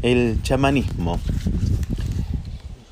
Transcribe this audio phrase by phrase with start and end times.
[0.00, 1.18] El chamanismo.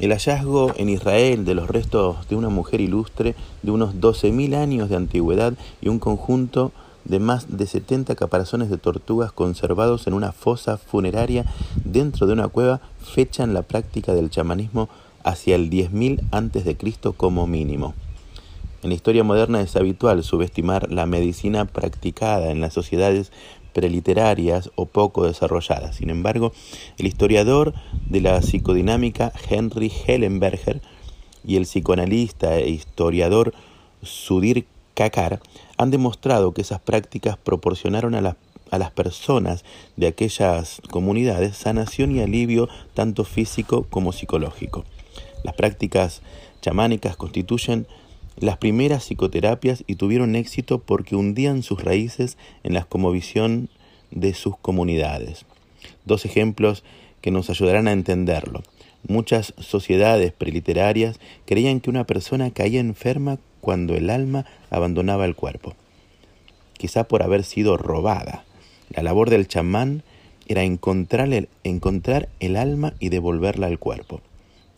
[0.00, 4.88] El hallazgo en Israel de los restos de una mujer ilustre de unos 12.000 años
[4.88, 6.72] de antigüedad y un conjunto
[7.04, 11.44] de más de 70 caparazones de tortugas conservados en una fosa funeraria
[11.84, 14.88] dentro de una cueva fechan la práctica del chamanismo
[15.22, 17.12] hacia el 10.000 a.C.
[17.16, 17.94] como mínimo.
[18.80, 23.32] En la historia moderna es habitual subestimar la medicina practicada en las sociedades
[23.72, 25.96] preliterarias o poco desarrolladas.
[25.96, 26.52] Sin embargo,
[26.98, 27.74] el historiador
[28.06, 30.80] de la psicodinámica Henry Hellenberger
[31.44, 33.54] y el psicoanalista e historiador
[34.02, 35.40] Sudhir Kakar
[35.76, 38.36] han demostrado que esas prácticas proporcionaron a las,
[38.70, 39.64] a las personas
[39.96, 44.84] de aquellas comunidades sanación y alivio tanto físico como psicológico.
[45.44, 46.22] Las prácticas
[46.60, 47.86] chamánicas constituyen
[48.40, 53.68] las primeras psicoterapias y tuvieron éxito porque hundían sus raíces en la comovisión
[54.10, 55.44] de sus comunidades.
[56.04, 56.84] Dos ejemplos
[57.20, 58.62] que nos ayudarán a entenderlo.
[59.06, 65.74] Muchas sociedades preliterarias creían que una persona caía enferma cuando el alma abandonaba el cuerpo,
[66.76, 68.44] quizá por haber sido robada.
[68.90, 70.02] La labor del chamán
[70.46, 74.20] era encontrar el, encontrar el alma y devolverla al cuerpo.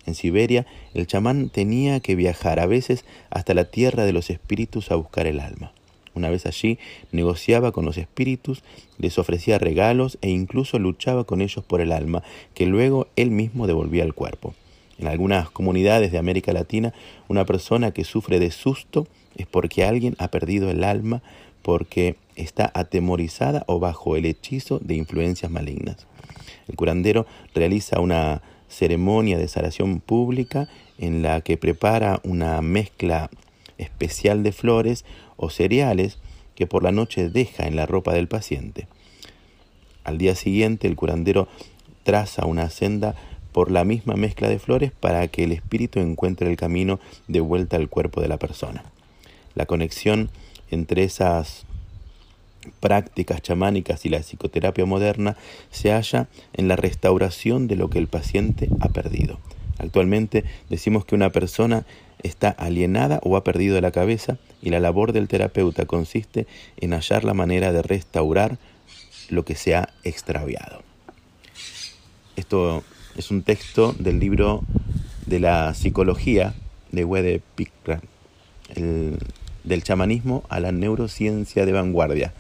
[0.07, 4.91] En Siberia, el chamán tenía que viajar a veces hasta la tierra de los espíritus
[4.91, 5.73] a buscar el alma.
[6.15, 6.79] Una vez allí,
[7.13, 8.63] negociaba con los espíritus,
[8.99, 12.23] les ofrecía regalos e incluso luchaba con ellos por el alma,
[12.55, 14.55] que luego él mismo devolvía al cuerpo.
[14.99, 16.93] En algunas comunidades de América Latina,
[17.29, 19.07] una persona que sufre de susto
[19.37, 21.23] es porque alguien ha perdido el alma,
[21.63, 26.07] porque está atemorizada o bajo el hechizo de influencias malignas.
[26.69, 30.69] El curandero realiza una ceremonia de sanación pública
[30.99, 33.29] en la que prepara una mezcla
[33.77, 35.05] especial de flores
[35.37, 36.19] o cereales
[36.55, 38.87] que por la noche deja en la ropa del paciente.
[40.05, 41.49] Al día siguiente el curandero
[42.05, 43.15] traza una senda
[43.53, 47.77] por la misma mezcla de flores para que el espíritu encuentre el camino de vuelta
[47.77, 48.85] al cuerpo de la persona.
[49.55, 50.31] La conexión
[50.71, 51.67] entre esas
[52.81, 55.37] prácticas chamánicas y la psicoterapia moderna
[55.71, 59.39] se halla en la restauración de lo que el paciente ha perdido.
[59.79, 61.87] Actualmente decimos que una persona
[62.23, 67.25] está alienada o ha perdido la cabeza y la labor del terapeuta consiste en hallar
[67.25, 68.59] la manera de restaurar
[69.31, 70.83] lo que se ha extraviado.
[72.37, 72.83] Esto
[73.17, 74.63] es un texto del libro
[75.27, 76.55] de la psicología
[76.93, 78.03] de Wede Pickran,
[79.65, 82.33] del chamanismo a la neurociencia de vanguardia,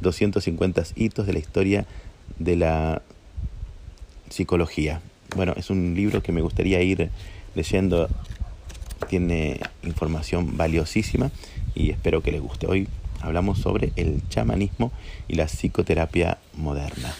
[0.00, 1.86] 250 hitos de la historia
[2.38, 3.02] de la
[4.30, 5.00] psicología.
[5.36, 7.10] Bueno, es un libro que me gustaría ir
[7.54, 8.08] leyendo,
[9.08, 11.30] tiene información valiosísima
[11.74, 12.66] y espero que les guste.
[12.66, 12.88] Hoy
[13.20, 14.92] hablamos sobre el chamanismo
[15.26, 17.14] y la psicoterapia moderna.